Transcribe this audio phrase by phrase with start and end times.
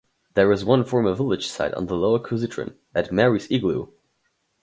[0.33, 3.89] There is one former village site on the lower Kuzitrin, at Mary's Igloo.